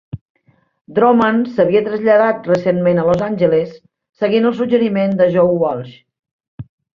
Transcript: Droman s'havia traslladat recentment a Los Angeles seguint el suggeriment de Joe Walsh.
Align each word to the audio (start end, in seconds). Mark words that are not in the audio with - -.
Droman 0.99 1.35
s'havia 1.57 1.83
traslladat 1.87 2.49
recentment 2.51 3.01
a 3.01 3.03
Los 3.09 3.21
Angeles 3.27 3.77
seguint 4.25 4.49
el 4.51 4.57
suggeriment 4.63 5.15
de 5.21 5.29
Joe 5.37 5.61
Walsh. 5.67 5.95